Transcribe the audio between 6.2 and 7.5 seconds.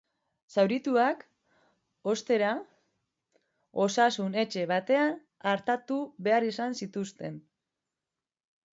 behar izan zituzten.